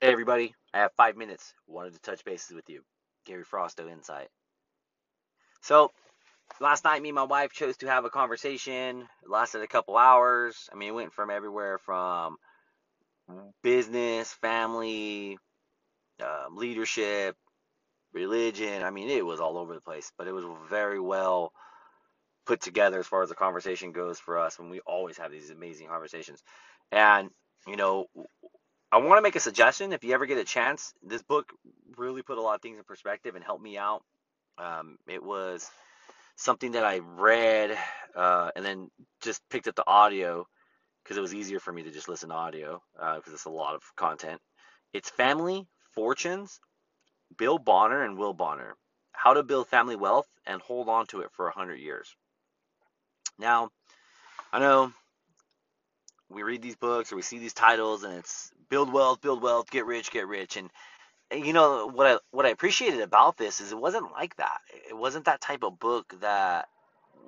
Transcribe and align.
Hey 0.00 0.12
everybody, 0.12 0.54
I 0.72 0.78
have 0.78 0.92
five 0.96 1.16
minutes. 1.16 1.54
Wanted 1.66 1.94
to 1.94 2.00
touch 2.00 2.24
bases 2.24 2.54
with 2.54 2.70
you. 2.70 2.82
Gary 3.26 3.42
Frosto 3.42 3.90
Insight. 3.90 4.28
So 5.62 5.90
last 6.60 6.84
night, 6.84 7.02
me 7.02 7.10
and 7.10 7.16
my 7.16 7.24
wife 7.24 7.52
chose 7.52 7.76
to 7.78 7.88
have 7.88 8.04
a 8.04 8.10
conversation. 8.10 9.02
It 9.22 9.30
lasted 9.30 9.62
a 9.62 9.68
couple 9.68 9.96
hours. 9.96 10.68
I 10.72 10.76
mean, 10.76 10.90
it 10.90 10.94
went 10.94 11.12
from 11.14 11.30
everywhere 11.30 11.78
from 11.78 12.36
business, 13.62 14.32
family, 14.32 15.38
um, 16.22 16.56
leadership, 16.56 17.36
religion. 18.12 18.82
I 18.84 18.90
mean, 18.90 19.10
it 19.10 19.26
was 19.26 19.40
all 19.40 19.58
over 19.58 19.74
the 19.74 19.80
place, 19.82 20.12
but 20.18 20.28
it 20.28 20.32
was 20.32 20.44
very 20.70 21.00
well 21.00 21.52
put 22.46 22.60
together 22.60 23.00
as 23.00 23.06
far 23.06 23.22
as 23.22 23.30
the 23.30 23.34
conversation 23.36 23.92
goes 23.92 24.18
for 24.20 24.38
us. 24.38 24.58
When 24.58 24.70
we 24.70 24.80
always 24.80 25.18
have 25.18 25.32
these 25.32 25.50
amazing 25.50 25.88
conversations, 25.88 26.42
and 26.92 27.30
you 27.66 27.76
know, 27.76 28.06
I 28.90 28.98
want 28.98 29.18
to 29.18 29.22
make 29.22 29.36
a 29.36 29.40
suggestion. 29.40 29.92
If 29.92 30.02
you 30.02 30.14
ever 30.14 30.24
get 30.24 30.38
a 30.38 30.44
chance, 30.44 30.94
this 31.02 31.22
book 31.22 31.52
really 31.96 32.22
put 32.22 32.38
a 32.38 32.42
lot 32.42 32.54
of 32.54 32.62
things 32.62 32.78
in 32.78 32.84
perspective 32.84 33.34
and 33.34 33.44
helped 33.44 33.62
me 33.62 33.76
out. 33.76 34.02
Um, 34.56 34.96
it 35.06 35.22
was 35.22 35.70
something 36.36 36.72
that 36.72 36.84
I 36.84 36.98
read 36.98 37.76
uh, 38.16 38.50
and 38.56 38.64
then 38.64 38.90
just 39.20 39.42
picked 39.50 39.68
up 39.68 39.74
the 39.74 39.86
audio 39.86 40.46
because 41.02 41.18
it 41.18 41.20
was 41.20 41.34
easier 41.34 41.60
for 41.60 41.72
me 41.72 41.82
to 41.82 41.90
just 41.90 42.08
listen 42.08 42.30
to 42.30 42.34
audio 42.34 42.82
because 42.94 43.28
uh, 43.28 43.34
it's 43.34 43.44
a 43.44 43.50
lot 43.50 43.74
of 43.74 43.82
content. 43.94 44.40
It's 44.94 45.10
Family 45.10 45.66
Fortunes, 45.94 46.60
Bill 47.36 47.58
Bonner 47.58 48.04
and 48.04 48.16
Will 48.16 48.32
Bonner. 48.32 48.74
How 49.12 49.34
to 49.34 49.42
build 49.42 49.68
family 49.68 49.96
wealth 49.96 50.28
and 50.46 50.62
hold 50.62 50.88
on 50.88 51.06
to 51.08 51.20
it 51.20 51.30
for 51.32 51.46
100 51.46 51.76
years. 51.76 52.14
Now, 53.38 53.70
I 54.52 54.60
know 54.60 54.92
we 56.30 56.42
read 56.42 56.62
these 56.62 56.76
books 56.76 57.12
or 57.12 57.16
we 57.16 57.22
see 57.22 57.38
these 57.38 57.54
titles 57.54 58.04
and 58.04 58.14
it's 58.14 58.50
build 58.68 58.92
wealth, 58.92 59.20
build 59.20 59.42
wealth, 59.42 59.70
get 59.70 59.86
rich, 59.86 60.10
get 60.10 60.26
rich. 60.26 60.56
And, 60.56 60.70
you 61.32 61.52
know 61.52 61.86
what 61.86 62.06
I 62.06 62.18
what 62.30 62.46
I 62.46 62.50
appreciated 62.50 63.00
about 63.00 63.36
this 63.36 63.60
is 63.60 63.70
it 63.70 63.78
wasn't 63.78 64.12
like 64.12 64.34
that. 64.36 64.60
It 64.88 64.96
wasn't 64.96 65.26
that 65.26 65.42
type 65.42 65.62
of 65.62 65.78
book 65.78 66.14
that 66.20 66.68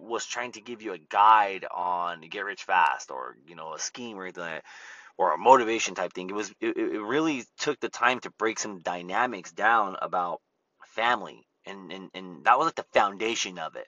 was 0.01 0.25
trying 0.25 0.53
to 0.53 0.63
give 0.63 0.81
you 0.81 0.95
a 0.95 0.99
guide 0.99 1.67
on 1.71 2.23
get 2.23 2.45
rich 2.47 2.65
fast 2.65 3.11
or 3.11 3.37
you 3.47 3.55
know 3.57 3.75
a 3.75 3.79
scheme 3.79 4.19
or 4.19 4.25
anything 4.25 4.45
like 4.45 4.65
or 5.19 5.35
a 5.35 5.39
motivation 5.39 5.95
type 5.95 6.15
thing. 6.15 6.31
It 6.31 6.35
was 6.35 6.51
it, 6.61 6.77
it 6.79 7.03
really 7.03 7.45
took 7.59 7.79
the 7.81 7.91
time 7.91 8.21
to 8.21 8.31
break 8.31 8.59
some 8.59 8.79
dynamics 8.79 9.53
down 9.53 9.97
about 10.01 10.41
family 10.87 11.47
and 11.67 11.93
and, 11.93 12.11
and 12.15 12.45
that 12.45 12.59
was 12.59 12.67
like 12.67 12.77
the 12.77 12.87
foundation 12.95 13.59
of 13.59 13.77
it. 13.77 13.87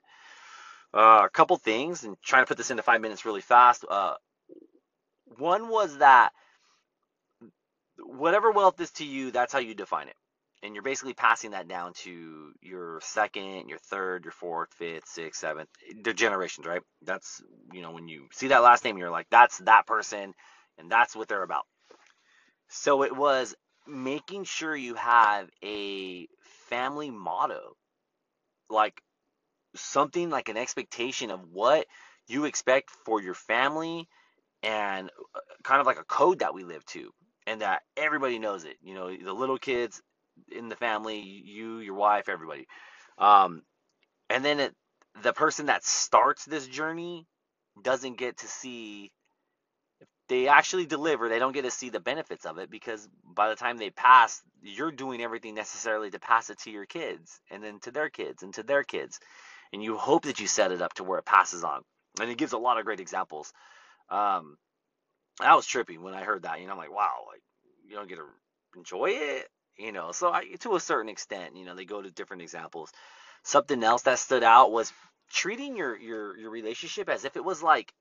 Uh, 0.94 1.22
a 1.24 1.30
couple 1.30 1.56
things 1.56 2.04
and 2.04 2.16
trying 2.22 2.42
to 2.42 2.46
put 2.46 2.58
this 2.58 2.70
into 2.70 2.82
five 2.82 3.00
minutes 3.00 3.24
really 3.24 3.40
fast. 3.40 3.82
Uh, 3.90 4.14
one 5.38 5.68
was 5.68 5.98
that 5.98 6.30
whatever 7.98 8.50
wealth 8.50 8.80
is 8.80 8.90
to 8.92 9.04
you, 9.04 9.30
that's 9.30 9.52
how 9.52 9.58
you 9.58 9.74
define 9.74 10.08
it. 10.08 10.16
And 10.62 10.74
you're 10.74 10.82
basically 10.84 11.14
passing 11.14 11.50
that 11.52 11.66
down 11.66 11.92
to 12.04 12.52
your 12.60 13.00
second, 13.02 13.68
your 13.68 13.78
third, 13.78 14.24
your 14.24 14.32
fourth, 14.32 14.72
fifth, 14.74 15.08
sixth, 15.08 15.40
seventh, 15.40 15.68
the 16.02 16.14
generations, 16.14 16.66
right? 16.66 16.82
That's, 17.02 17.42
you 17.72 17.82
know, 17.82 17.90
when 17.90 18.06
you 18.06 18.28
see 18.32 18.48
that 18.48 18.62
last 18.62 18.84
name, 18.84 18.96
you're 18.96 19.10
like, 19.10 19.26
that's 19.30 19.58
that 19.58 19.86
person, 19.86 20.34
and 20.78 20.90
that's 20.90 21.16
what 21.16 21.26
they're 21.26 21.42
about. 21.42 21.64
So 22.68 23.02
it 23.02 23.14
was 23.14 23.56
making 23.88 24.44
sure 24.44 24.76
you 24.76 24.94
have 24.94 25.50
a 25.64 26.28
family 26.68 27.10
motto, 27.10 27.76
like 28.70 29.02
something 29.74 30.30
like 30.30 30.48
an 30.48 30.56
expectation 30.56 31.30
of 31.30 31.40
what 31.52 31.86
you 32.28 32.44
expect 32.44 32.90
for 33.04 33.20
your 33.20 33.34
family 33.34 34.08
and 34.62 35.10
uh, 35.34 35.40
kind 35.64 35.80
of 35.80 35.86
like 35.86 35.98
a 35.98 36.04
code 36.04 36.40
that 36.40 36.54
we 36.54 36.64
live 36.64 36.84
to 36.86 37.10
and 37.46 37.62
that 37.62 37.82
everybody 37.96 38.38
knows 38.38 38.64
it. 38.64 38.76
You 38.82 38.94
know, 38.94 39.16
the 39.16 39.32
little 39.32 39.58
kids 39.58 40.02
in 40.50 40.68
the 40.68 40.76
family, 40.76 41.20
you, 41.20 41.78
your 41.78 41.94
wife, 41.94 42.28
everybody. 42.28 42.66
Um, 43.18 43.62
and 44.30 44.44
then 44.44 44.60
it, 44.60 44.74
the 45.22 45.32
person 45.32 45.66
that 45.66 45.84
starts 45.84 46.44
this 46.44 46.66
journey 46.66 47.26
doesn't 47.82 48.18
get 48.18 48.38
to 48.38 48.46
see 48.46 49.12
if 50.00 50.08
they 50.28 50.48
actually 50.48 50.86
deliver 50.86 51.28
they 51.28 51.38
don't 51.38 51.52
get 51.52 51.64
to 51.64 51.70
see 51.70 51.90
the 51.90 52.00
benefits 52.00 52.46
of 52.46 52.58
it 52.58 52.70
because 52.70 53.08
by 53.24 53.48
the 53.48 53.56
time 53.56 53.78
they 53.78 53.90
pass 53.90 54.42
you're 54.62 54.92
doing 54.92 55.22
everything 55.22 55.54
necessarily 55.54 56.10
to 56.10 56.18
pass 56.18 56.50
it 56.50 56.58
to 56.58 56.70
your 56.70 56.86
kids 56.86 57.40
and 57.50 57.62
then 57.62 57.78
to 57.80 57.90
their 57.90 58.10
kids 58.10 58.42
and 58.42 58.54
to 58.54 58.62
their 58.62 58.84
kids 58.84 59.20
and 59.72 59.82
you 59.82 59.96
hope 59.96 60.24
that 60.24 60.40
you 60.40 60.46
set 60.46 60.72
it 60.72 60.82
up 60.82 60.92
to 60.94 61.04
where 61.04 61.18
it 61.18 61.24
passes 61.26 61.64
on 61.64 61.82
and 62.20 62.30
it 62.30 62.38
gives 62.38 62.52
a 62.52 62.58
lot 62.58 62.78
of 62.78 62.84
great 62.84 63.00
examples 63.00 63.52
um, 64.12 64.56
that 65.40 65.54
was 65.56 65.66
trippy 65.66 65.98
when 65.98 66.14
I 66.14 66.22
heard 66.22 66.42
that. 66.42 66.60
You 66.60 66.66
know, 66.66 66.72
I'm 66.72 66.78
like, 66.78 66.94
wow, 66.94 67.24
like 67.30 67.42
you 67.88 67.96
don't 67.96 68.08
get 68.08 68.16
to 68.16 68.26
enjoy 68.76 69.10
it. 69.10 69.48
You 69.78 69.92
know, 69.92 70.12
so 70.12 70.30
I, 70.30 70.44
to 70.60 70.76
a 70.76 70.80
certain 70.80 71.08
extent, 71.08 71.56
you 71.56 71.64
know, 71.64 71.74
they 71.74 71.86
go 71.86 72.02
to 72.02 72.10
different 72.10 72.42
examples. 72.42 72.92
Something 73.42 73.82
else 73.82 74.02
that 74.02 74.18
stood 74.18 74.44
out 74.44 74.70
was 74.70 74.92
treating 75.30 75.76
your 75.76 75.98
your 75.98 76.36
your 76.38 76.50
relationship 76.50 77.08
as 77.08 77.24
if 77.24 77.36
it 77.36 77.44
was 77.44 77.62
like 77.62 77.92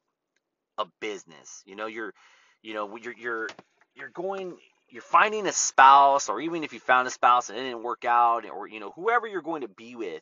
a 0.78 0.86
business. 1.00 1.64
You 1.66 1.76
know, 1.78 1.88
you're, 1.88 2.14
you 2.62 2.74
know, 2.74 2.98
you're 2.98 3.16
you're 3.18 3.50
you're 3.96 4.10
going 4.10 4.58
you're 4.90 5.02
finding 5.02 5.48
a 5.48 5.54
spouse 5.54 6.30
or 6.30 6.42
even 6.42 6.64
if 6.64 6.74
you 6.74 6.80
found 6.80 7.08
a 7.08 7.12
spouse 7.12 7.50
and 7.50 7.58
it 7.58 7.64
didn't 7.64 7.84
work 7.84 8.06
out 8.06 8.46
or 8.50 8.68
you 8.68 8.80
know 8.80 8.92
whoever 8.92 9.26
you're 9.26 9.42
going 9.42 9.62
to 9.62 9.68
be 9.70 9.96
with 9.96 10.22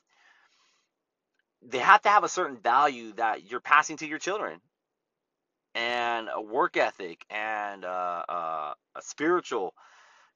they 1.61 1.79
have 1.79 2.01
to 2.01 2.09
have 2.09 2.23
a 2.23 2.29
certain 2.29 2.57
value 2.57 3.11
that 3.13 3.49
you're 3.49 3.59
passing 3.59 3.97
to 3.97 4.07
your 4.07 4.19
children 4.19 4.61
and 5.79 6.29
a 6.33 6.41
work 6.41 6.75
ethic 6.75 7.25
and 7.29 7.85
uh, 7.85 8.23
uh, 8.27 8.73
a 8.95 9.01
spiritual. 9.01 9.73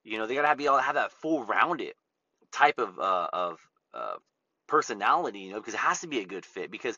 You 0.02 0.18
know, 0.18 0.26
they 0.26 0.34
gotta 0.34 0.56
be 0.56 0.64
able 0.64 0.76
to 0.76 0.82
have 0.82 0.94
that 0.94 1.12
full 1.12 1.44
rounded 1.44 1.94
type 2.50 2.78
of 2.78 2.98
uh, 2.98 3.28
of 3.32 3.58
uh, 3.92 4.16
personality. 4.66 5.40
You 5.40 5.52
know, 5.52 5.60
because 5.60 5.74
it 5.74 5.80
has 5.80 6.00
to 6.00 6.06
be 6.06 6.20
a 6.20 6.26
good 6.26 6.46
fit. 6.46 6.70
Because 6.70 6.96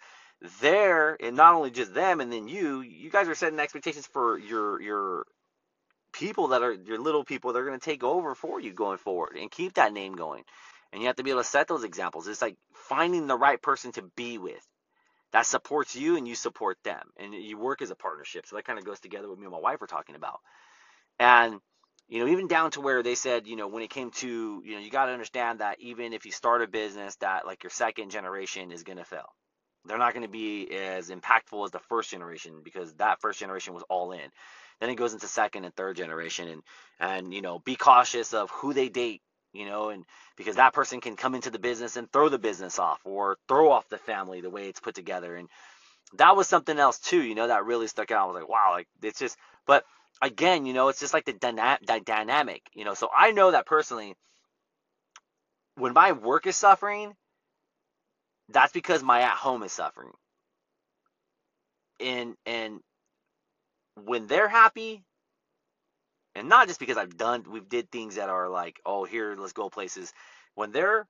there, 0.61 1.17
and 1.21 1.37
not 1.37 1.55
only 1.55 1.71
just 1.71 1.95
them, 1.95 2.21
and 2.21 2.33
then 2.33 2.47
you, 2.47 2.83
you 2.83 3.11
guys 3.11 3.29
are 3.29 3.35
setting 3.35 3.59
expectations 3.59 4.07
for 4.07 4.39
your 4.39 4.81
your 4.81 5.27
people 6.13 6.49
that 6.49 6.63
are 6.63 6.73
your 6.73 6.99
little 6.99 7.25
people 7.25 7.53
that 7.53 7.59
are 7.59 7.67
going 7.67 7.79
to 7.79 7.85
take 7.85 8.05
over 8.05 8.35
for 8.35 8.61
you 8.61 8.73
going 8.73 8.99
forward 8.99 9.37
and 9.37 9.51
keep 9.51 9.75
that 9.75 9.93
name 9.93 10.15
going. 10.15 10.45
And 10.93 11.03
you 11.03 11.09
have 11.09 11.17
to 11.17 11.25
be 11.25 11.31
able 11.31 11.43
to 11.43 11.49
set 11.49 11.67
those 11.67 11.85
examples. 11.85 12.29
It's 12.29 12.41
like 12.41 12.57
finding 12.73 13.27
the 13.27 13.37
right 13.37 13.61
person 13.61 13.93
to 13.93 14.03
be 14.17 14.39
with 14.39 14.65
that 15.33 15.47
supports 15.47 15.97
you 15.97 16.17
and 16.17 16.27
you 16.27 16.35
support 16.35 16.79
them 16.85 17.11
and 17.17 17.35
you 17.35 17.59
work 17.59 17.83
as 17.83 17.91
a 17.91 17.97
partnership. 17.97 18.47
So 18.47 18.57
that 18.57 18.65
kind 18.65 18.79
of 18.79 18.85
goes 18.85 19.01
together 19.01 19.29
with 19.29 19.39
me 19.39 19.45
and 19.47 19.53
my 19.53 19.61
wife 19.61 19.83
are 19.83 19.87
talking 19.87 20.17
about. 20.17 20.41
And 21.19 21.61
you 22.09 22.21
know 22.21 22.31
even 22.31 22.47
down 22.47 22.71
to 22.73 22.81
where 22.81 23.03
they 23.03 23.15
said 23.17 23.47
you 23.47 23.57
know 23.57 23.69
when 23.69 23.83
it 23.83 23.91
came 23.91 24.11
to 24.13 24.63
you 24.65 24.75
know 24.75 24.81
you 24.81 24.91
got 24.91 25.07
to 25.07 25.13
understand 25.13 25.61
that 25.61 25.81
even 25.81 26.13
if 26.13 26.25
you 26.25 26.33
start 26.33 26.63
a 26.63 26.67
business 26.69 27.17
that 27.17 27.47
like 27.47 27.65
your 27.65 27.71
second 27.71 28.11
generation 28.11 28.71
is 28.73 28.83
going 28.83 28.99
to 28.99 29.05
fail. 29.05 29.35
They're 29.87 29.99
not 29.99 30.15
going 30.15 30.27
to 30.27 30.33
be 30.33 30.69
as 30.77 31.11
impactful 31.11 31.65
as 31.65 31.71
the 31.71 31.79
first 31.79 32.11
generation 32.11 32.61
because 32.65 32.93
that 32.95 33.21
first 33.21 33.39
generation 33.39 33.73
was 33.73 33.85
all 33.89 34.11
in. 34.13 34.31
Then 34.81 34.91
it 34.91 34.97
goes 34.97 35.13
into 35.13 35.29
second 35.29 35.65
and 35.65 35.75
third 35.75 35.97
generation 35.97 36.49
and 36.49 36.63
and 37.01 37.35
you 37.35 37.43
know 37.43 37.59
be 37.61 37.77
cautious 37.77 38.35
of 38.35 38.51
who 38.51 38.73
they 38.75 38.89
date 38.89 39.23
you 39.57 39.67
know, 39.67 39.91
and 39.91 40.05
because 40.37 40.57
that 40.57 40.75
person 40.75 41.01
can 41.01 41.17
come 41.17 41.35
into 41.35 41.51
the 41.51 41.61
business 41.61 41.97
and 41.97 42.13
throw 42.13 42.29
the 42.31 42.39
business 42.39 42.79
off 42.79 43.01
or 43.05 43.39
throw 43.49 43.73
off 43.73 43.89
the 43.91 43.99
family 43.99 44.43
the 44.43 44.51
way 44.51 44.69
it's 44.69 44.81
put 44.81 44.95
together. 44.97 45.37
And 45.37 45.49
that 46.19 46.37
was 46.37 46.49
something 46.49 46.79
else 46.79 46.99
too, 46.99 47.23
you 47.23 47.35
know, 47.35 47.49
that 47.49 47.67
really 47.67 47.89
stuck 47.89 48.11
out. 48.11 48.25
I 48.25 48.27
was 48.27 48.37
like, 48.37 48.49
wow, 48.49 48.71
like 48.73 48.89
it's 49.03 49.19
just, 49.21 49.37
but 49.67 49.85
again, 50.23 50.67
you 50.67 50.75
know, 50.75 50.89
it's 50.89 51.01
just 51.01 51.15
like 51.15 51.27
the, 51.27 51.35
dyna- 51.35 51.79
the 51.87 52.01
dynamic, 52.05 52.63
you 52.75 52.85
know. 52.85 52.95
So 52.95 53.11
I 53.17 53.33
know 53.33 53.53
that 53.53 53.67
personally, 53.67 54.17
when 55.77 55.93
my 55.95 56.13
work 56.13 56.47
is 56.47 56.57
suffering, 56.57 57.15
that's 58.51 58.73
because 58.73 59.03
my 59.03 59.23
at 59.23 59.37
home 59.37 59.63
is 59.63 59.73
suffering. 59.73 60.13
And 62.01 62.37
and 62.47 62.81
when 64.05 64.27
they're 64.27 64.49
happy, 64.49 65.05
and 66.37 66.49
not 66.49 66.69
just 66.69 66.81
because 66.81 66.97
I've 66.97 67.17
done 67.17 67.45
we've 67.51 67.69
did 67.69 67.91
things 67.91 68.17
that 68.17 68.29
are 68.29 68.49
like 68.49 68.81
oh 68.87 69.05
here 69.05 69.35
let's 69.39 69.53
go 69.53 69.71
places. 69.71 70.13
When 70.55 70.73
they're 70.73 71.07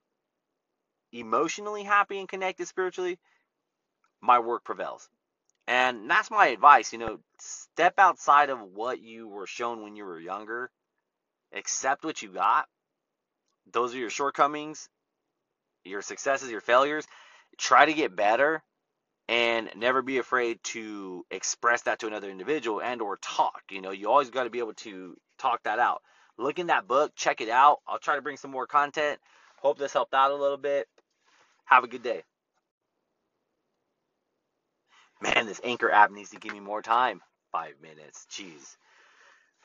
emotionally 1.12 1.82
happy 1.84 2.18
and 2.18 2.28
connected 2.28 2.66
spiritually 2.68 3.18
my 4.20 4.38
work 4.38 4.64
prevails. 4.64 5.08
And 5.68 6.08
that's 6.10 6.30
my 6.30 6.46
advice 6.48 6.92
you 6.92 6.98
know 6.98 7.18
step 7.38 7.94
outside 7.98 8.50
of 8.50 8.60
what 8.60 9.00
you 9.00 9.28
were 9.28 9.46
shown 9.46 9.82
when 9.82 9.96
you 9.96 10.04
were 10.04 10.20
younger 10.20 10.70
accept 11.52 12.04
what 12.04 12.22
you 12.22 12.30
got. 12.30 12.66
Those 13.72 13.94
are 13.94 13.98
your 13.98 14.10
shortcomings 14.10 14.88
your 15.84 16.02
successes 16.02 16.50
your 16.50 16.60
failures. 16.60 17.06
Try 17.58 17.86
to 17.86 17.94
get 17.94 18.16
better 18.16 18.62
and 19.28 19.70
never 19.76 20.02
be 20.02 20.18
afraid 20.18 20.62
to 20.62 21.24
express 21.30 21.82
that 21.82 21.98
to 21.98 22.06
another 22.06 22.30
individual 22.30 22.80
and 22.80 23.02
or 23.02 23.16
talk 23.18 23.62
you 23.70 23.80
know 23.80 23.90
you 23.90 24.08
always 24.08 24.30
got 24.30 24.44
to 24.44 24.50
be 24.50 24.58
able 24.58 24.74
to 24.74 25.16
talk 25.38 25.62
that 25.64 25.78
out. 25.78 26.02
Look 26.38 26.58
in 26.58 26.68
that 26.68 26.86
book 26.86 27.12
check 27.16 27.40
it 27.40 27.48
out. 27.48 27.78
I'll 27.86 27.98
try 27.98 28.16
to 28.16 28.22
bring 28.22 28.36
some 28.36 28.50
more 28.50 28.66
content. 28.66 29.18
Hope 29.60 29.78
this 29.78 29.92
helped 29.92 30.14
out 30.14 30.30
a 30.30 30.36
little 30.36 30.58
bit. 30.58 30.86
Have 31.64 31.84
a 31.84 31.88
good 31.88 32.02
day. 32.02 32.22
Man 35.20 35.46
this 35.46 35.60
anchor 35.64 35.90
app 35.90 36.10
needs 36.10 36.30
to 36.30 36.38
give 36.38 36.52
me 36.52 36.60
more 36.60 36.82
time. 36.82 37.20
Five 37.52 37.74
minutes 37.80 38.26
jeez. 38.30 38.76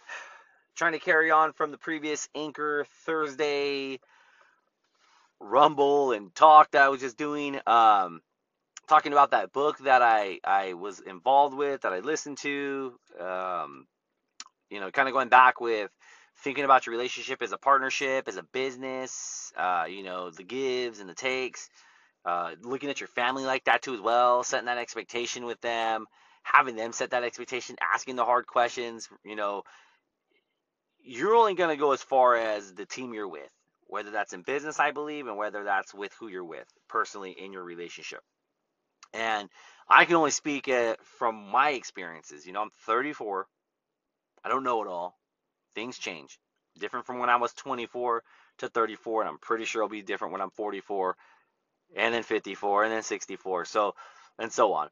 Trying 0.75 0.93
to 0.93 0.99
carry 0.99 1.29
on 1.29 1.53
from 1.53 1.71
the 1.71 1.77
previous 1.77 2.29
Anchor 2.33 2.85
Thursday 3.05 3.99
rumble 5.41 6.11
and 6.11 6.33
talk 6.33 6.71
that 6.71 6.83
I 6.83 6.89
was 6.89 7.01
just 7.01 7.17
doing. 7.17 7.59
Um, 7.67 8.21
talking 8.91 9.13
about 9.13 9.31
that 9.31 9.53
book 9.53 9.77
that 9.79 10.01
I, 10.01 10.39
I 10.43 10.73
was 10.73 10.99
involved 10.99 11.55
with, 11.55 11.83
that 11.83 11.93
I 11.93 11.99
listened 11.99 12.39
to. 12.39 12.93
Um, 13.17 13.87
you 14.69 14.81
know, 14.81 14.91
kind 14.91 15.07
of 15.07 15.13
going 15.13 15.29
back 15.29 15.61
with 15.61 15.89
thinking 16.43 16.65
about 16.65 16.85
your 16.85 16.91
relationship 16.91 17.41
as 17.41 17.53
a 17.53 17.57
partnership, 17.57 18.27
as 18.27 18.35
a 18.35 18.43
business, 18.43 19.53
uh, 19.57 19.85
you 19.87 20.03
know, 20.03 20.29
the 20.29 20.43
gives 20.43 20.99
and 20.99 21.09
the 21.09 21.13
takes, 21.13 21.69
uh, 22.25 22.51
looking 22.63 22.89
at 22.89 22.99
your 22.99 23.07
family 23.07 23.45
like 23.45 23.63
that 23.63 23.81
too 23.81 23.93
as 23.93 24.01
well, 24.01 24.43
setting 24.43 24.65
that 24.65 24.77
expectation 24.77 25.45
with 25.45 25.61
them, 25.61 26.05
having 26.43 26.75
them 26.75 26.91
set 26.91 27.11
that 27.11 27.23
expectation, 27.23 27.77
asking 27.93 28.17
the 28.17 28.25
hard 28.25 28.45
questions, 28.45 29.07
you 29.23 29.37
know, 29.37 29.63
you're 31.01 31.35
only 31.35 31.53
going 31.53 31.69
to 31.69 31.79
go 31.79 31.93
as 31.93 32.01
far 32.01 32.35
as 32.35 32.73
the 32.73 32.85
team 32.85 33.13
you're 33.13 33.27
with, 33.27 33.51
whether 33.87 34.11
that's 34.11 34.33
in 34.33 34.41
business, 34.41 34.81
I 34.81 34.91
believe, 34.91 35.27
and 35.27 35.37
whether 35.37 35.63
that's 35.63 35.93
with 35.93 36.11
who 36.19 36.27
you're 36.27 36.43
with 36.43 36.67
personally 36.89 37.31
in 37.31 37.53
your 37.53 37.63
relationship. 37.63 38.19
And 39.13 39.49
I 39.89 40.05
can 40.05 40.15
only 40.15 40.31
speak 40.31 40.69
uh, 40.69 40.95
from 41.17 41.49
my 41.51 41.71
experiences. 41.71 42.45
You 42.45 42.53
know, 42.53 42.61
I'm 42.61 42.71
34. 42.85 43.47
I 44.43 44.49
don't 44.49 44.63
know 44.63 44.81
it 44.83 44.87
all. 44.87 45.17
Things 45.75 45.97
change. 45.97 46.39
Different 46.79 47.05
from 47.05 47.19
when 47.19 47.29
I 47.29 47.37
was 47.37 47.53
24 47.53 48.23
to 48.59 48.69
34, 48.69 49.21
and 49.21 49.29
I'm 49.29 49.39
pretty 49.39 49.65
sure 49.65 49.81
it'll 49.81 49.89
be 49.89 50.01
different 50.01 50.31
when 50.31 50.41
I'm 50.41 50.51
44, 50.51 51.15
and 51.95 52.13
then 52.13 52.23
54, 52.23 52.83
and 52.85 52.93
then 52.93 53.03
64. 53.03 53.65
So, 53.65 53.95
and 54.39 54.51
so 54.51 54.73
on. 54.73 54.89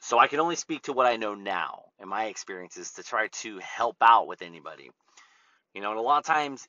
So 0.00 0.18
I 0.18 0.26
can 0.28 0.40
only 0.40 0.56
speak 0.56 0.82
to 0.82 0.92
what 0.92 1.06
I 1.06 1.16
know 1.16 1.34
now 1.34 1.84
and 1.98 2.10
my 2.10 2.26
experiences 2.26 2.92
to 2.92 3.02
try 3.02 3.28
to 3.28 3.58
help 3.58 3.96
out 4.02 4.26
with 4.26 4.42
anybody. 4.42 4.90
You 5.74 5.80
know, 5.80 5.90
and 5.90 5.98
a 5.98 6.02
lot 6.02 6.18
of 6.18 6.24
times 6.26 6.68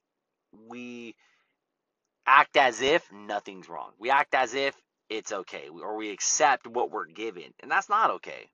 we 0.68 1.16
act 2.26 2.58
as 2.58 2.82
if 2.82 3.12
nothing's 3.12 3.70
wrong. 3.70 3.92
We 4.00 4.10
act 4.10 4.36
as 4.36 4.54
if 4.54 4.76
it's 5.10 5.32
okay 5.32 5.70
or 5.70 5.96
we 5.96 6.12
accept 6.12 6.68
what 6.68 6.92
we're 6.92 7.06
given, 7.06 7.54
and 7.62 7.70
that's 7.70 7.90
not 7.90 8.12
okay. 8.12 8.50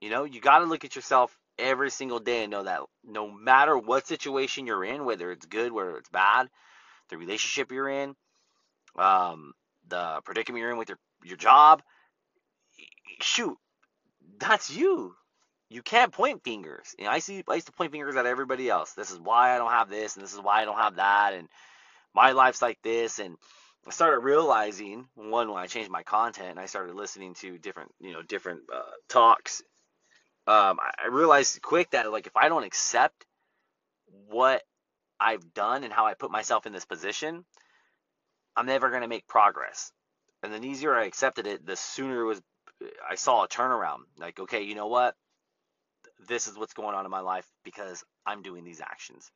You 0.00 0.10
know, 0.10 0.24
you 0.24 0.40
got 0.40 0.58
to 0.58 0.66
look 0.66 0.84
at 0.84 0.94
yourself 0.94 1.36
every 1.58 1.90
single 1.90 2.18
day 2.18 2.42
and 2.42 2.50
know 2.50 2.64
that 2.64 2.80
no 3.04 3.30
matter 3.30 3.76
what 3.78 4.06
situation 4.06 4.66
you're 4.66 4.84
in, 4.84 5.04
whether 5.04 5.30
it's 5.30 5.46
good, 5.46 5.72
whether 5.72 5.96
it's 5.96 6.10
bad, 6.10 6.48
the 7.08 7.16
relationship 7.16 7.72
you're 7.72 7.88
in, 7.88 8.14
um, 8.96 9.52
the 9.88 10.20
predicament 10.24 10.60
you're 10.60 10.70
in 10.72 10.78
with 10.78 10.88
your 10.88 10.98
your 11.24 11.36
job, 11.36 11.82
shoot, 13.20 13.56
that's 14.38 14.70
you. 14.70 15.14
You 15.68 15.82
can't 15.82 16.12
point 16.12 16.44
fingers. 16.44 16.94
You 16.98 17.06
know, 17.06 17.10
I 17.10 17.18
see 17.18 17.42
I 17.48 17.54
used 17.54 17.66
to 17.66 17.72
point 17.72 17.90
fingers 17.90 18.16
at 18.16 18.26
everybody 18.26 18.68
else. 18.68 18.92
This 18.92 19.10
is 19.10 19.18
why 19.18 19.54
I 19.54 19.58
don't 19.58 19.70
have 19.70 19.88
this, 19.88 20.14
and 20.14 20.22
this 20.22 20.34
is 20.34 20.40
why 20.40 20.62
I 20.62 20.64
don't 20.64 20.78
have 20.78 20.96
that, 20.96 21.34
and 21.34 21.48
my 22.14 22.32
life's 22.32 22.62
like 22.62 22.78
this, 22.82 23.18
and 23.18 23.36
I 23.86 23.90
started 23.90 24.20
realizing 24.20 25.06
one 25.14 25.48
when 25.48 25.62
I 25.62 25.66
changed 25.68 25.90
my 25.90 26.02
content 26.02 26.50
and 26.50 26.58
I 26.58 26.66
started 26.66 26.96
listening 26.96 27.34
to 27.34 27.56
different, 27.58 27.92
you 28.00 28.12
know, 28.12 28.22
different 28.22 28.62
uh, 28.74 28.80
talks. 29.08 29.62
Um, 30.48 30.78
I 30.80 31.08
realized 31.10 31.62
quick 31.62 31.90
that 31.90 32.10
like 32.10 32.26
if 32.26 32.36
I 32.36 32.48
don't 32.48 32.64
accept 32.64 33.24
what 34.28 34.62
I've 35.20 35.54
done 35.54 35.84
and 35.84 35.92
how 35.92 36.06
I 36.06 36.14
put 36.14 36.30
myself 36.32 36.66
in 36.66 36.72
this 36.72 36.84
position, 36.84 37.44
I'm 38.56 38.66
never 38.66 38.90
going 38.90 39.02
to 39.02 39.08
make 39.08 39.28
progress. 39.28 39.92
And 40.42 40.52
the 40.52 40.66
easier 40.66 40.94
I 40.94 41.06
accepted 41.06 41.46
it, 41.46 41.64
the 41.64 41.76
sooner 41.76 42.22
it 42.22 42.26
was 42.26 42.42
I 43.08 43.14
saw 43.14 43.44
a 43.44 43.48
turnaround. 43.48 44.00
Like, 44.18 44.38
okay, 44.40 44.62
you 44.62 44.74
know 44.74 44.88
what? 44.88 45.14
This 46.28 46.48
is 46.48 46.58
what's 46.58 46.74
going 46.74 46.94
on 46.94 47.04
in 47.04 47.10
my 47.10 47.20
life 47.20 47.46
because 47.64 48.04
I'm 48.26 48.42
doing 48.42 48.64
these 48.64 48.80
actions. 48.80 49.30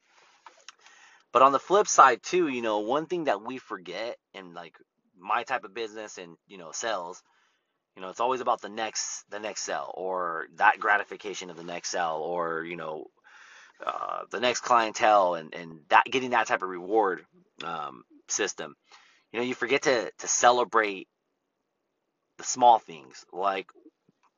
But 1.33 1.43
on 1.43 1.53
the 1.53 1.59
flip 1.59 1.87
side 1.87 2.23
too, 2.23 2.49
you 2.49 2.63
know, 2.63 2.81
one 2.81 3.07
thing 3.07 3.25
that 3.25 3.43
we 3.43 3.59
forget 3.59 4.17
in 4.35 4.55
like 4.55 4.75
my 5.19 5.45
type 5.45 5.65
of 5.65 5.75
business 5.75 6.19
and 6.19 6.37
you 6.49 6.59
know 6.59 6.73
sales, 6.73 7.23
you 7.97 8.03
know, 8.03 8.09
it's 8.09 8.21
always 8.21 8.41
about 8.41 8.61
the 8.63 8.69
next 8.69 9.25
the 9.31 9.39
next 9.41 9.63
sell 9.63 9.93
or 9.97 10.47
that 10.57 10.81
gratification 10.81 11.51
of 11.51 11.57
the 11.57 11.65
next 11.65 11.91
sell 11.91 12.19
or 12.21 12.65
you 12.65 12.77
know 12.77 13.07
uh, 13.85 14.23
the 14.31 14.41
next 14.41 14.61
clientele 14.61 15.35
and 15.35 15.55
and 15.55 15.81
that 15.89 16.05
getting 16.07 16.31
that 16.31 16.47
type 16.49 16.63
of 16.63 16.69
reward 16.69 17.25
um, 17.65 18.05
system. 18.29 18.75
You 19.33 19.41
know, 19.41 19.45
you 19.47 19.55
forget 19.55 19.83
to 19.83 20.11
to 20.19 20.29
celebrate 20.29 21.09
the 22.39 22.45
small 22.45 22.79
things 22.79 23.25
like 23.33 23.69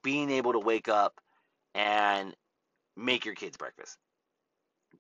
being 0.03 0.31
able 0.31 0.53
to 0.53 0.59
wake 0.59 0.89
up 0.89 1.15
and 1.75 2.35
make 2.97 3.25
your 3.25 3.35
kids 3.35 3.57
breakfast 3.57 3.97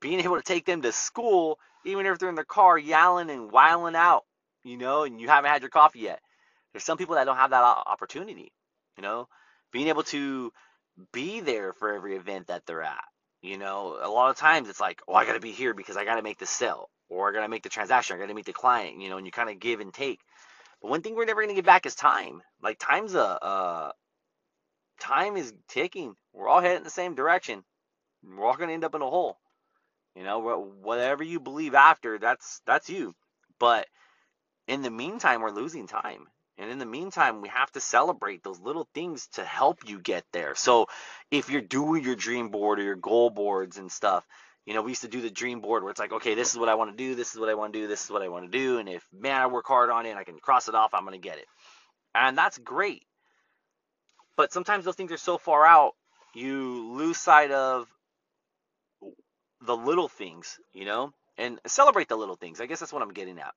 being 0.00 0.20
able 0.20 0.36
to 0.36 0.42
take 0.42 0.66
them 0.66 0.82
to 0.82 0.92
school, 0.92 1.58
even 1.84 2.06
if 2.06 2.18
they're 2.18 2.28
in 2.28 2.34
the 2.34 2.44
car 2.44 2.78
yelling 2.78 3.30
and 3.30 3.50
wiling 3.50 3.96
out, 3.96 4.24
you 4.64 4.76
know, 4.76 5.04
and 5.04 5.20
you 5.20 5.28
haven't 5.28 5.50
had 5.50 5.62
your 5.62 5.70
coffee 5.70 6.00
yet. 6.00 6.20
There's 6.72 6.84
some 6.84 6.98
people 6.98 7.16
that 7.16 7.24
don't 7.24 7.36
have 7.36 7.50
that 7.50 7.62
opportunity, 7.62 8.52
you 8.96 9.02
know, 9.02 9.28
being 9.72 9.88
able 9.88 10.02
to 10.04 10.52
be 11.12 11.40
there 11.40 11.72
for 11.72 11.92
every 11.92 12.16
event 12.16 12.48
that 12.48 12.64
they're 12.66 12.82
at. 12.82 13.04
You 13.42 13.58
know, 13.58 13.98
a 14.00 14.08
lot 14.08 14.30
of 14.30 14.36
times 14.36 14.68
it's 14.68 14.80
like, 14.80 15.02
oh, 15.08 15.14
I 15.14 15.26
got 15.26 15.32
to 15.32 15.40
be 15.40 15.50
here 15.50 15.74
because 15.74 15.96
I 15.96 16.04
got 16.04 16.14
to 16.14 16.22
make 16.22 16.38
the 16.38 16.46
sale 16.46 16.88
or 17.08 17.28
I 17.28 17.32
got 17.32 17.40
to 17.40 17.48
make 17.48 17.64
the 17.64 17.68
transaction. 17.68 18.16
I 18.16 18.20
got 18.20 18.28
to 18.28 18.34
meet 18.34 18.46
the 18.46 18.52
client, 18.52 19.00
you 19.00 19.10
know, 19.10 19.16
and 19.16 19.26
you 19.26 19.32
kind 19.32 19.50
of 19.50 19.58
give 19.58 19.80
and 19.80 19.92
take. 19.92 20.20
But 20.80 20.90
one 20.90 21.02
thing 21.02 21.16
we're 21.16 21.24
never 21.24 21.42
going 21.42 21.54
to 21.54 21.54
get 21.54 21.66
back 21.66 21.84
is 21.84 21.94
time. 21.94 22.40
Like 22.62 22.78
time's 22.78 23.14
a, 23.14 23.20
uh, 23.20 23.92
time 25.00 25.36
is 25.36 25.52
ticking. 25.68 26.14
We're 26.32 26.48
all 26.48 26.60
heading 26.60 26.78
in 26.78 26.84
the 26.84 26.90
same 26.90 27.16
direction. 27.16 27.64
We're 28.24 28.46
all 28.46 28.56
going 28.56 28.68
to 28.68 28.74
end 28.74 28.84
up 28.84 28.94
in 28.94 29.02
a 29.02 29.10
hole. 29.10 29.38
You 30.14 30.24
know, 30.24 30.72
whatever 30.82 31.22
you 31.24 31.40
believe 31.40 31.74
after, 31.74 32.18
that's 32.18 32.60
that's 32.66 32.90
you. 32.90 33.14
But 33.58 33.86
in 34.68 34.82
the 34.82 34.90
meantime, 34.90 35.40
we're 35.40 35.50
losing 35.50 35.86
time. 35.86 36.26
And 36.58 36.70
in 36.70 36.78
the 36.78 36.86
meantime, 36.86 37.40
we 37.40 37.48
have 37.48 37.72
to 37.72 37.80
celebrate 37.80 38.42
those 38.42 38.60
little 38.60 38.86
things 38.94 39.26
to 39.34 39.44
help 39.44 39.88
you 39.88 39.98
get 39.98 40.24
there. 40.32 40.54
So 40.54 40.86
if 41.30 41.48
you're 41.48 41.62
doing 41.62 42.04
your 42.04 42.14
dream 42.14 42.50
board 42.50 42.78
or 42.78 42.82
your 42.82 42.94
goal 42.94 43.30
boards 43.30 43.78
and 43.78 43.90
stuff, 43.90 44.26
you 44.66 44.74
know, 44.74 44.82
we 44.82 44.92
used 44.92 45.02
to 45.02 45.08
do 45.08 45.20
the 45.20 45.30
dream 45.30 45.60
board 45.60 45.82
where 45.82 45.90
it's 45.90 45.98
like, 45.98 46.12
okay, 46.12 46.34
this 46.34 46.52
is 46.52 46.58
what 46.58 46.68
I 46.68 46.74
want 46.74 46.90
to 46.90 46.96
do, 46.96 47.14
this 47.14 47.32
is 47.34 47.40
what 47.40 47.48
I 47.48 47.54
want 47.54 47.72
to 47.72 47.80
do, 47.80 47.88
this 47.88 48.04
is 48.04 48.10
what 48.10 48.22
I 48.22 48.28
want 48.28 48.50
to 48.50 48.58
do. 48.58 48.78
And 48.78 48.88
if, 48.88 49.04
man, 49.12 49.40
I 49.40 49.46
work 49.46 49.66
hard 49.66 49.90
on 49.90 50.06
it 50.06 50.10
and 50.10 50.18
I 50.18 50.24
can 50.24 50.38
cross 50.38 50.68
it 50.68 50.74
off, 50.74 50.94
I'm 50.94 51.04
going 51.04 51.20
to 51.20 51.28
get 51.28 51.38
it. 51.38 51.46
And 52.14 52.36
that's 52.36 52.58
great. 52.58 53.02
But 54.36 54.52
sometimes 54.52 54.84
those 54.84 54.94
things 54.94 55.10
are 55.10 55.16
so 55.16 55.38
far 55.38 55.66
out, 55.66 55.94
you 56.34 56.92
lose 56.92 57.18
sight 57.18 57.50
of 57.50 57.88
the 59.64 59.76
little 59.76 60.08
things, 60.08 60.58
you 60.72 60.84
know, 60.84 61.12
and 61.38 61.60
celebrate 61.66 62.08
the 62.08 62.16
little 62.16 62.36
things. 62.36 62.60
I 62.60 62.66
guess 62.66 62.80
that's 62.80 62.92
what 62.92 63.02
I'm 63.02 63.12
getting 63.12 63.38
at. 63.38 63.54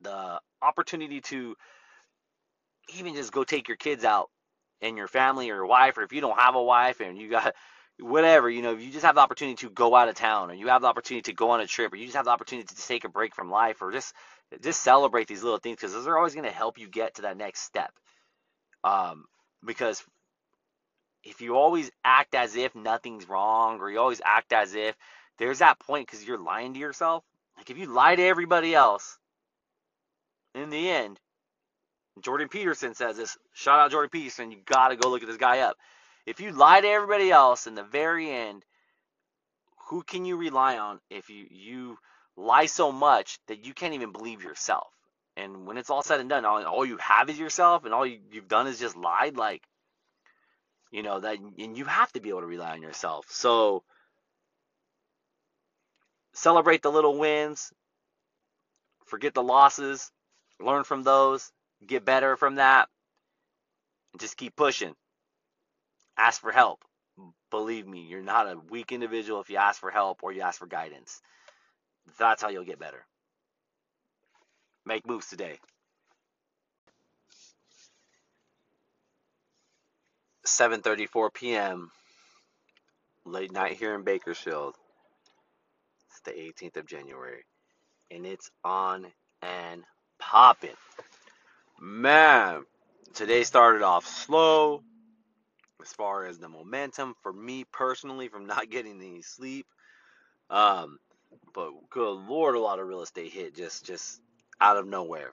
The 0.00 0.40
opportunity 0.60 1.20
to 1.22 1.56
even 2.96 3.14
just 3.14 3.32
go 3.32 3.44
take 3.44 3.68
your 3.68 3.76
kids 3.76 4.04
out 4.04 4.28
and 4.80 4.96
your 4.96 5.08
family 5.08 5.50
or 5.50 5.54
your 5.56 5.66
wife, 5.66 5.96
or 5.96 6.02
if 6.02 6.12
you 6.12 6.20
don't 6.20 6.38
have 6.38 6.56
a 6.56 6.62
wife 6.62 7.00
and 7.00 7.16
you 7.16 7.30
got 7.30 7.54
whatever, 8.00 8.50
you 8.50 8.62
know, 8.62 8.72
you 8.72 8.90
just 8.90 9.04
have 9.04 9.14
the 9.14 9.20
opportunity 9.20 9.56
to 9.56 9.70
go 9.70 9.94
out 9.94 10.08
of 10.08 10.14
town 10.14 10.50
or 10.50 10.54
you 10.54 10.68
have 10.68 10.82
the 10.82 10.88
opportunity 10.88 11.22
to 11.22 11.34
go 11.34 11.50
on 11.50 11.60
a 11.60 11.66
trip 11.66 11.92
or 11.92 11.96
you 11.96 12.06
just 12.06 12.16
have 12.16 12.24
the 12.24 12.30
opportunity 12.30 12.66
to 12.66 12.88
take 12.88 13.04
a 13.04 13.08
break 13.08 13.34
from 13.34 13.50
life 13.50 13.80
or 13.80 13.92
just 13.92 14.12
just 14.60 14.82
celebrate 14.82 15.28
these 15.28 15.42
little 15.42 15.58
things 15.58 15.76
because 15.76 15.92
those 15.92 16.06
are 16.06 16.18
always 16.18 16.34
going 16.34 16.44
to 16.44 16.50
help 16.50 16.78
you 16.78 16.88
get 16.88 17.14
to 17.14 17.22
that 17.22 17.36
next 17.36 17.60
step. 17.62 17.92
Um, 18.84 19.24
because 19.64 20.02
if 21.24 21.40
you 21.40 21.56
always 21.56 21.90
act 22.04 22.34
as 22.34 22.56
if 22.56 22.74
nothing's 22.74 23.28
wrong 23.28 23.80
or 23.80 23.90
you 23.90 23.98
always 23.98 24.20
act 24.24 24.52
as 24.52 24.74
if 24.74 24.96
there's 25.38 25.60
that 25.60 25.78
point 25.78 26.06
because 26.06 26.26
you're 26.26 26.38
lying 26.38 26.74
to 26.74 26.80
yourself 26.80 27.24
like 27.56 27.70
if 27.70 27.78
you 27.78 27.86
lie 27.86 28.16
to 28.16 28.22
everybody 28.22 28.74
else 28.74 29.18
in 30.54 30.70
the 30.70 30.90
end 30.90 31.18
jordan 32.20 32.48
peterson 32.48 32.94
says 32.94 33.16
this 33.16 33.36
shout 33.52 33.78
out 33.78 33.90
jordan 33.90 34.10
peterson 34.10 34.50
you 34.50 34.58
gotta 34.66 34.96
go 34.96 35.08
look 35.10 35.22
at 35.22 35.28
this 35.28 35.36
guy 35.36 35.60
up. 35.60 35.76
If 36.24 36.38
you 36.38 36.52
lie 36.52 36.80
to 36.80 36.88
everybody 36.88 37.32
else 37.32 37.66
in 37.66 37.74
the 37.74 37.82
very 37.82 38.30
end 38.30 38.64
who 39.88 40.02
can 40.02 40.24
you 40.24 40.36
rely 40.36 40.78
on 40.78 41.00
if 41.10 41.30
you 41.30 41.46
you 41.50 41.98
lie 42.36 42.66
so 42.66 42.92
much 42.92 43.38
that 43.48 43.66
you 43.66 43.74
can't 43.74 43.94
even 43.94 44.12
believe 44.12 44.42
yourself? 44.42 44.88
And 45.36 45.66
when 45.66 45.78
it's 45.78 45.90
all 45.90 46.02
said 46.02 46.20
and 46.20 46.28
done 46.28 46.44
all, 46.44 46.62
all 46.64 46.86
you 46.86 46.98
have 46.98 47.28
is 47.28 47.38
yourself 47.38 47.84
and 47.84 47.92
all 47.92 48.06
you, 48.06 48.18
you've 48.30 48.48
done 48.48 48.66
is 48.66 48.78
just 48.78 48.96
lied 48.96 49.36
like 49.36 49.62
you 50.92 51.02
know 51.02 51.18
that 51.20 51.38
and 51.58 51.76
you 51.76 51.86
have 51.86 52.12
to 52.12 52.20
be 52.20 52.28
able 52.28 52.42
to 52.42 52.46
rely 52.46 52.72
on 52.72 52.82
yourself. 52.82 53.26
So 53.30 53.82
celebrate 56.34 56.82
the 56.82 56.92
little 56.92 57.18
wins 57.18 57.72
forget 59.06 59.34
the 59.34 59.42
losses 59.42 60.10
learn 60.60 60.84
from 60.84 61.02
those 61.02 61.50
get 61.86 62.04
better 62.04 62.36
from 62.36 62.56
that 62.56 62.88
and 64.12 64.20
just 64.20 64.36
keep 64.36 64.54
pushing. 64.54 64.94
Ask 66.16 66.40
for 66.40 66.52
help. 66.52 66.84
Believe 67.50 67.86
me 67.86 68.06
you're 68.08 68.22
not 68.22 68.46
a 68.46 68.58
weak 68.70 68.92
individual 68.92 69.40
if 69.40 69.50
you 69.50 69.56
ask 69.56 69.80
for 69.80 69.90
help 69.90 70.22
or 70.22 70.32
you 70.32 70.42
ask 70.42 70.58
for 70.58 70.66
guidance. 70.66 71.20
That's 72.18 72.42
how 72.42 72.48
you'll 72.50 72.64
get 72.64 72.78
better. 72.78 73.04
Make 74.84 75.06
moves 75.06 75.28
today 75.28 75.58
7:34 80.46 81.34
p.m. 81.34 81.90
late 83.24 83.52
night 83.52 83.74
here 83.74 83.94
in 83.94 84.02
Bakersfield. 84.02 84.74
It's 86.08 86.20
the 86.20 86.32
18th 86.32 86.78
of 86.78 86.86
January, 86.86 87.44
and 88.10 88.26
it's 88.26 88.50
on 88.64 89.06
and 89.42 89.84
popping. 90.18 90.70
Man, 91.80 92.64
today 93.14 93.44
started 93.44 93.82
off 93.82 94.06
slow 94.06 94.82
as 95.80 95.92
far 95.92 96.26
as 96.26 96.38
the 96.38 96.48
momentum 96.48 97.14
for 97.22 97.32
me 97.32 97.64
personally 97.72 98.28
from 98.28 98.46
not 98.46 98.70
getting 98.70 99.00
any 99.00 99.22
sleep. 99.22 99.66
Um, 100.50 100.98
but 101.54 101.70
good 101.90 102.12
lord, 102.28 102.54
a 102.54 102.60
lot 102.60 102.78
of 102.78 102.86
real 102.86 103.02
estate 103.02 103.32
hit 103.32 103.54
just 103.54 103.84
just 103.84 104.20
out 104.60 104.76
of 104.76 104.86
nowhere. 104.86 105.32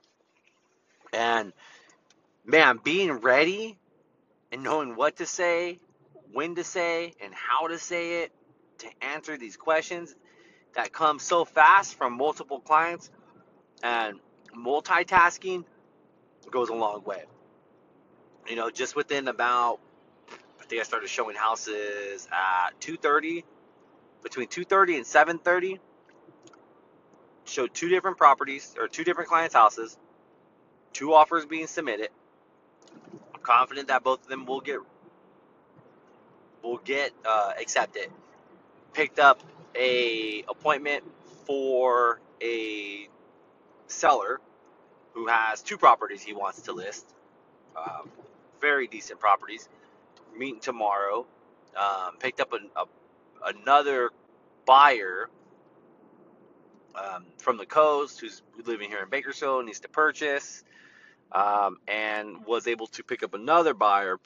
And 1.12 1.52
man, 2.44 2.80
being 2.82 3.12
ready 3.12 3.76
and 4.52 4.62
knowing 4.62 4.96
what 4.96 5.16
to 5.16 5.26
say, 5.26 5.80
when 6.32 6.54
to 6.56 6.64
say, 6.64 7.14
and 7.22 7.32
how 7.34 7.68
to 7.68 7.78
say 7.78 8.22
it 8.22 8.32
to 8.78 8.88
answer 9.02 9.36
these 9.36 9.56
questions 9.56 10.14
that 10.74 10.92
come 10.92 11.18
so 11.18 11.44
fast 11.44 11.94
from 11.96 12.16
multiple 12.16 12.60
clients 12.60 13.10
and 13.82 14.18
multitasking 14.56 15.64
goes 16.50 16.68
a 16.68 16.74
long 16.74 17.02
way. 17.04 17.24
You 18.48 18.56
know, 18.56 18.70
just 18.70 18.96
within 18.96 19.28
about 19.28 19.80
I 20.60 20.64
think 20.64 20.80
I 20.80 20.84
started 20.84 21.08
showing 21.08 21.36
houses 21.36 22.28
at 22.32 22.80
2:30 22.80 23.44
between 24.22 24.48
2:30 24.48 24.96
and 24.96 25.06
7:30 25.06 25.78
showed 27.44 27.74
two 27.74 27.88
different 27.88 28.16
properties 28.16 28.74
or 28.78 28.88
two 28.88 29.04
different 29.04 29.28
clients' 29.28 29.54
houses, 29.54 29.98
two 30.92 31.12
offers 31.14 31.46
being 31.46 31.66
submitted. 31.66 32.10
Confident 33.50 33.88
that 33.88 34.04
both 34.04 34.22
of 34.22 34.28
them 34.28 34.46
will 34.46 34.60
get 34.60 34.78
will 36.62 36.78
get 36.78 37.10
uh, 37.26 37.52
accepted. 37.60 38.08
Picked 38.92 39.18
up 39.18 39.42
a 39.74 40.44
appointment 40.48 41.02
for 41.46 42.20
a 42.40 43.08
seller 43.88 44.40
who 45.14 45.26
has 45.26 45.62
two 45.62 45.76
properties 45.76 46.22
he 46.22 46.32
wants 46.32 46.62
to 46.62 46.72
list. 46.72 47.12
Um, 47.76 48.08
very 48.60 48.86
decent 48.86 49.18
properties. 49.18 49.68
Meeting 50.36 50.60
tomorrow. 50.60 51.26
Um, 51.76 52.18
picked 52.20 52.40
up 52.40 52.52
an, 52.52 52.70
a, 52.76 52.84
another 53.44 54.10
buyer 54.64 55.28
um, 56.94 57.24
from 57.38 57.56
the 57.56 57.66
coast 57.66 58.20
who's 58.20 58.42
living 58.64 58.90
here 58.90 59.02
in 59.02 59.08
Bakersfield 59.10 59.64
needs 59.64 59.80
to 59.80 59.88
purchase, 59.88 60.62
um, 61.32 61.78
and 61.88 62.44
was 62.46 62.66
able 62.66 62.86
to 62.88 63.02
pick 63.02 63.22
up 63.22 63.34
another 63.34 63.74
buyer 63.74 64.18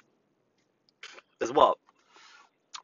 as 1.40 1.52
well. 1.52 1.78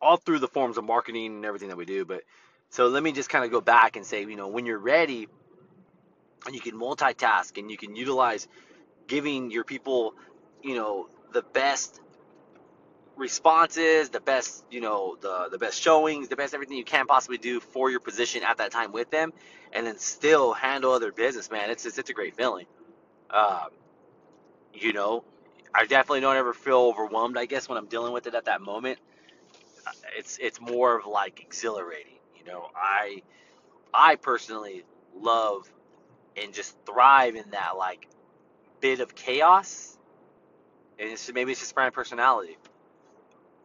All 0.01 0.17
through 0.17 0.39
the 0.39 0.49
forms 0.49 0.79
of 0.79 0.85
marketing 0.85 1.37
and 1.37 1.45
everything 1.45 1.69
that 1.69 1.77
we 1.77 1.85
do. 1.85 2.05
But 2.05 2.23
so 2.71 2.89
let 2.89 3.03
me 3.03 3.13
just 3.13 3.29
kind 3.29 3.45
of 3.45 3.51
go 3.51 3.61
back 3.61 3.97
and 3.97 4.05
say, 4.05 4.23
you 4.23 4.37
know, 4.37 4.49
when 4.49 4.67
you're 4.67 4.79
ready 4.79 5.29
and 6.47 6.55
you 6.55 6.61
can 6.61 6.75
multitask 6.75 7.59
and 7.59 7.71
you 7.71 7.77
can 7.77 7.97
utilize 7.97 8.49
giving 9.07 9.51
your 9.51 9.65
people, 9.65 10.15
you 10.63 10.75
know, 10.75 11.09
the 11.33 11.43
best 11.43 12.01
responses, 13.17 14.09
the 14.09 14.21
best, 14.21 14.65
you 14.71 14.81
know, 14.81 15.17
the 15.21 15.49
the 15.51 15.59
best 15.59 15.81
showings, 15.81 16.29
the 16.29 16.37
best 16.37 16.55
everything 16.55 16.77
you 16.77 16.85
can 16.85 17.07
possibly 17.07 17.39
do 17.39 17.61
for 17.61 17.91
your 17.91 18.01
position 18.01 18.43
at 18.43 18.59
that 18.59 18.71
time 18.71 18.93
with 18.93 19.11
them, 19.11 19.33
and 19.73 19.87
then 19.87 19.99
still 19.99 20.53
handle 20.53 20.93
other 20.93 21.13
business, 21.13 21.51
man. 21.51 21.71
It's 21.71 21.85
it's, 21.85 21.99
it's 21.99 22.11
a 22.11 22.15
great 22.15 22.35
feeling. 22.37 22.67
Um, 23.31 23.69
you 24.75 24.93
know, 24.93 25.25
I 25.75 25.87
definitely 25.87 26.21
don't 26.21 26.37
ever 26.37 26.55
feel 26.55 26.79
overwhelmed. 26.79 27.39
I 27.39 27.47
guess 27.47 27.69
when 27.69 27.79
I'm 27.79 27.87
dealing 27.87 28.13
with 28.13 28.27
it 28.27 28.35
at 28.35 28.47
that 28.47 28.61
moment, 28.61 28.99
it's 30.17 30.39
it's 30.41 30.61
more 30.61 30.99
of 30.99 31.07
like 31.07 31.41
exhilarating. 31.43 32.19
You 32.39 32.45
know, 32.45 32.69
I 32.77 33.23
I 33.95 34.17
personally 34.17 34.85
love 35.17 35.71
and 36.43 36.55
just 36.55 36.77
thrive 36.87 37.37
in 37.37 37.51
that 37.53 37.77
like 37.77 38.09
bit 38.81 39.01
of 39.01 39.15
chaos. 39.15 39.99
And 40.99 41.11
it's 41.11 41.33
maybe 41.33 41.53
it's 41.53 41.61
just 41.61 41.77
my 41.77 41.91
personality 41.91 42.57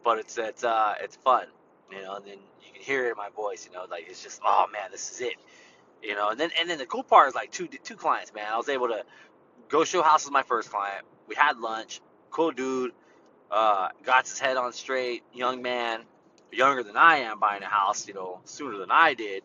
but 0.04 0.18
it's 0.18 0.38
it's 0.38 0.64
uh 0.64 0.94
it's 1.00 1.16
fun, 1.16 1.46
you 1.92 2.02
know. 2.02 2.16
And 2.16 2.26
then 2.26 2.38
you 2.62 2.72
can 2.72 2.82
hear 2.82 3.06
it 3.06 3.10
in 3.10 3.16
my 3.16 3.30
voice, 3.30 3.66
you 3.66 3.72
know, 3.76 3.86
like 3.90 4.06
it's 4.08 4.22
just 4.22 4.40
oh 4.46 4.66
man, 4.72 4.90
this 4.92 5.10
is 5.12 5.20
it, 5.20 5.34
you 6.02 6.14
know. 6.14 6.30
And 6.30 6.38
then 6.38 6.50
and 6.60 6.70
then 6.70 6.78
the 6.78 6.86
cool 6.86 7.02
part 7.02 7.28
is 7.28 7.34
like 7.34 7.50
two 7.50 7.66
two 7.66 7.96
clients, 7.96 8.32
man. 8.34 8.46
I 8.52 8.56
was 8.56 8.68
able 8.68 8.88
to 8.88 9.04
go 9.68 9.84
show 9.84 10.02
house 10.02 10.24
with 10.24 10.32
my 10.32 10.42
first 10.42 10.70
client. 10.70 11.04
We 11.28 11.34
had 11.34 11.58
lunch, 11.58 12.00
cool 12.30 12.52
dude, 12.52 12.92
uh, 13.50 13.88
got 14.04 14.26
his 14.26 14.38
head 14.38 14.56
on 14.56 14.72
straight, 14.72 15.22
young 15.32 15.62
man, 15.62 16.02
younger 16.52 16.82
than 16.82 16.96
I 16.96 17.18
am, 17.18 17.38
buying 17.40 17.62
a 17.62 17.66
house, 17.66 18.06
you 18.08 18.14
know, 18.14 18.40
sooner 18.44 18.78
than 18.78 18.90
I 18.90 19.14
did. 19.14 19.42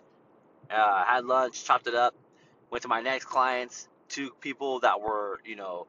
Uh, 0.69 1.03
had 1.03 1.25
lunch, 1.25 1.63
chopped 1.63 1.87
it 1.87 1.95
up, 1.95 2.15
went 2.69 2.83
to 2.83 2.87
my 2.87 3.01
next 3.01 3.25
clients, 3.25 3.87
two 4.09 4.31
people 4.39 4.79
that 4.81 5.01
were, 5.01 5.39
you 5.45 5.55
know, 5.55 5.87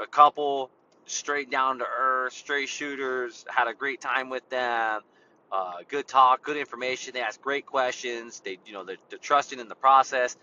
a 0.00 0.06
couple 0.06 0.70
straight 1.06 1.50
down 1.50 1.78
to 1.78 1.84
earth, 1.84 2.32
straight 2.32 2.68
shooters. 2.68 3.44
Had 3.48 3.68
a 3.68 3.74
great 3.74 4.00
time 4.00 4.30
with 4.30 4.48
them. 4.50 5.02
Uh, 5.50 5.74
good 5.88 6.06
talk, 6.06 6.42
good 6.42 6.56
information. 6.56 7.14
They 7.14 7.20
ask 7.20 7.40
great 7.40 7.66
questions. 7.66 8.40
They, 8.44 8.58
you 8.66 8.72
know, 8.72 8.84
they're, 8.84 8.96
they're 9.08 9.18
trusting 9.18 9.58
in 9.58 9.68
the 9.68 9.76
process. 9.76 10.36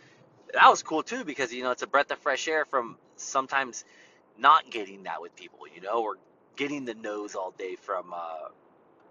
That 0.53 0.69
was 0.69 0.81
cool 0.83 1.03
too 1.03 1.23
because 1.23 1.53
you 1.53 1.63
know 1.63 1.71
it's 1.71 1.81
a 1.81 1.87
breath 1.87 2.11
of 2.11 2.19
fresh 2.19 2.47
air 2.47 2.63
from 2.65 2.97
sometimes 3.17 3.85
not 4.37 4.69
getting 4.69 5.03
that 5.03 5.21
with 5.21 5.35
people, 5.35 5.59
you 5.73 5.81
know, 5.81 6.03
or 6.03 6.17
getting 6.55 6.85
the 6.85 6.93
nose 6.93 7.35
all 7.35 7.53
day 7.57 7.75
from 7.75 8.13
uh, 8.13 8.49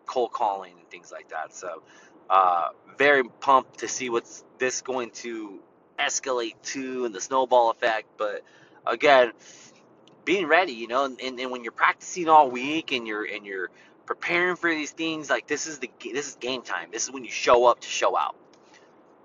cold 0.06 0.32
calling 0.32 0.74
and 0.78 0.90
things 0.90 1.12
like 1.12 1.28
that. 1.30 1.54
So, 1.54 1.82
uh, 2.30 2.68
very 2.98 3.24
pumped 3.24 3.80
to 3.80 3.88
see 3.88 4.10
what's 4.10 4.44
this 4.58 4.80
going 4.82 5.10
to 5.10 5.60
escalate 5.98 6.54
to 6.62 7.04
and 7.04 7.14
the 7.14 7.20
snowball 7.20 7.70
effect. 7.70 8.06
But 8.16 8.42
again, 8.86 9.32
being 10.24 10.46
ready, 10.46 10.72
you 10.72 10.88
know, 10.88 11.04
and, 11.04 11.20
and 11.20 11.50
when 11.50 11.62
you're 11.62 11.72
practicing 11.72 12.28
all 12.28 12.50
week 12.50 12.92
and 12.92 13.06
you're 13.06 13.24
and 13.24 13.44
you're 13.44 13.70
preparing 14.06 14.56
for 14.56 14.70
these 14.70 14.90
things, 14.90 15.30
like 15.30 15.46
this 15.46 15.66
is 15.66 15.78
the 15.78 15.90
this 16.12 16.28
is 16.28 16.36
game 16.36 16.62
time. 16.62 16.88
This 16.92 17.04
is 17.04 17.10
when 17.10 17.24
you 17.24 17.30
show 17.30 17.66
up 17.66 17.80
to 17.80 17.88
show 17.88 18.16
out. 18.16 18.36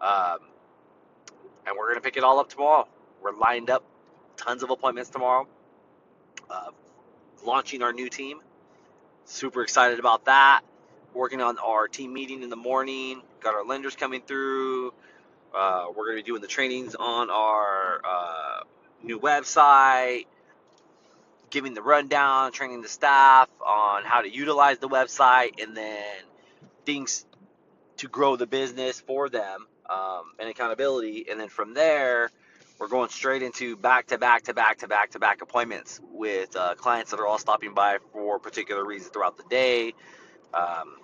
Um, 0.02 0.40
and 1.66 1.76
we're 1.78 1.90
gonna 1.90 2.02
pick 2.02 2.18
it 2.18 2.24
all 2.24 2.40
up 2.40 2.50
tomorrow. 2.50 2.88
We're 3.22 3.36
lined 3.36 3.70
up, 3.70 3.84
tons 4.38 4.64
of 4.64 4.70
appointments 4.70 5.10
tomorrow. 5.10 5.48
Uh, 6.50 6.72
launching 7.44 7.82
our 7.82 7.92
new 7.92 8.10
team. 8.10 8.40
Super 9.26 9.62
excited 9.64 10.00
about 10.00 10.26
that. 10.26 10.62
Working 11.14 11.42
on 11.42 11.58
our 11.58 11.88
team 11.88 12.14
meeting 12.14 12.44
in 12.44 12.50
the 12.50 12.56
morning. 12.56 13.22
Got 13.42 13.56
our 13.56 13.66
lenders 13.66 13.96
coming 13.96 14.22
through. 14.22 14.94
Uh, 15.54 15.88
we're 15.96 16.06
going 16.06 16.18
to 16.18 16.24
be 16.24 16.28
doing 16.28 16.42
the 16.42 16.48
trainings 16.48 16.96
on 16.96 17.30
our 17.30 18.02
uh, 18.06 18.60
new 19.04 19.20
website 19.20 20.26
giving 21.50 21.74
the 21.74 21.82
rundown, 21.82 22.52
training 22.52 22.82
the 22.82 22.90
staff 22.90 23.50
on 23.66 24.04
how 24.04 24.22
to 24.22 24.30
utilize 24.30 24.80
the 24.80 24.90
website, 24.90 25.62
and 25.62 25.76
then 25.76 26.04
things 26.86 27.26
to 27.98 28.08
grow 28.08 28.36
the 28.36 28.48
business 28.48 29.00
for 29.00 29.30
them 29.30 29.68
um, 29.90 30.34
and 30.40 30.50
accountability. 30.50 31.26
And 31.30 31.40
then 31.40 31.50
from 31.50 31.74
there, 31.74 32.32
we're 32.80 32.88
going 32.88 33.10
straight 33.10 33.44
into 33.44 33.76
back 33.76 34.08
to 34.08 34.18
back 34.18 34.44
to 34.44 34.54
back 34.54 34.80
to 34.80 34.88
back 34.88 35.12
to 35.12 35.20
back 35.20 35.42
appointments 35.42 36.00
with 36.12 36.56
uh, 36.56 36.76
clients 36.76 37.12
that 37.12 37.20
are 37.20 37.28
all 37.28 37.40
stopping 37.40 37.74
by 37.74 37.98
for 38.12 38.40
particular 38.40 38.86
reasons 38.86 39.12
throughout 39.12 39.38
the 39.38 39.44
day. 39.50 39.94
Um, 40.54 40.98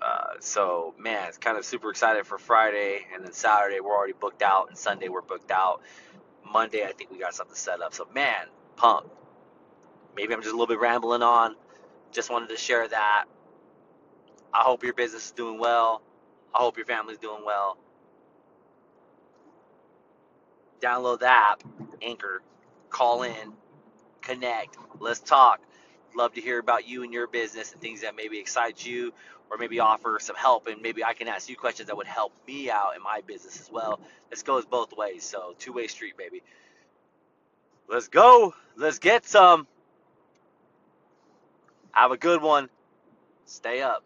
uh, 0.00 0.34
so 0.40 0.94
man, 0.98 1.28
it's 1.28 1.38
kind 1.38 1.58
of 1.58 1.64
super 1.64 1.90
excited 1.90 2.26
for 2.26 2.38
Friday, 2.38 3.00
and 3.14 3.24
then 3.24 3.32
Saturday 3.32 3.80
we're 3.80 3.96
already 3.96 4.14
booked 4.18 4.42
out, 4.42 4.68
and 4.68 4.78
Sunday 4.78 5.08
we're 5.08 5.22
booked 5.22 5.50
out. 5.50 5.82
Monday 6.52 6.84
I 6.84 6.92
think 6.92 7.10
we 7.10 7.18
got 7.18 7.34
something 7.34 7.56
set 7.56 7.80
up. 7.80 7.94
So 7.94 8.08
man, 8.14 8.46
pumped 8.76 9.10
maybe 10.18 10.34
I'm 10.34 10.40
just 10.42 10.52
a 10.52 10.56
little 10.56 10.66
bit 10.66 10.80
rambling 10.80 11.22
on. 11.22 11.54
Just 12.10 12.30
wanted 12.30 12.48
to 12.50 12.56
share 12.56 12.88
that. 12.88 13.26
I 14.52 14.62
hope 14.62 14.82
your 14.82 14.94
business 14.94 15.26
is 15.26 15.30
doing 15.30 15.58
well. 15.60 16.02
I 16.54 16.58
hope 16.58 16.76
your 16.76 16.86
family's 16.86 17.18
doing 17.18 17.44
well. 17.46 17.78
Download 20.80 21.18
the 21.18 21.28
app, 21.28 21.62
Anchor, 22.02 22.42
call 22.90 23.22
in, 23.22 23.52
connect, 24.20 24.76
let's 25.00 25.20
talk. 25.20 25.60
Love 26.16 26.32
to 26.34 26.40
hear 26.40 26.58
about 26.58 26.88
you 26.88 27.02
and 27.02 27.12
your 27.12 27.26
business 27.26 27.72
and 27.72 27.80
things 27.80 28.00
that 28.00 28.16
maybe 28.16 28.38
excite 28.38 28.84
you 28.84 29.12
or 29.50 29.58
maybe 29.58 29.80
offer 29.80 30.18
some 30.20 30.36
help 30.36 30.66
and 30.66 30.80
maybe 30.82 31.04
I 31.04 31.12
can 31.14 31.28
ask 31.28 31.48
you 31.48 31.56
questions 31.56 31.88
that 31.88 31.96
would 31.96 32.06
help 32.06 32.32
me 32.46 32.70
out 32.70 32.96
in 32.96 33.02
my 33.02 33.20
business 33.26 33.60
as 33.60 33.70
well. 33.70 34.00
This 34.30 34.42
goes 34.42 34.64
both 34.64 34.96
ways, 34.96 35.24
so 35.24 35.54
two-way 35.58 35.86
street, 35.86 36.16
baby. 36.16 36.42
Let's 37.88 38.08
go. 38.08 38.54
Let's 38.76 38.98
get 38.98 39.26
some. 39.26 39.66
Have 41.92 42.12
a 42.12 42.16
good 42.16 42.42
one. 42.42 42.68
Stay 43.46 43.80
up. 43.82 44.04